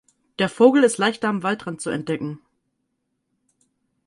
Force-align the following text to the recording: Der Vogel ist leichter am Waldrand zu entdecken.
Der 0.39 0.49
Vogel 0.49 0.81
ist 0.83 0.97
leichter 0.97 1.29
am 1.29 1.43
Waldrand 1.43 1.79
zu 1.79 1.91
entdecken. 1.91 2.39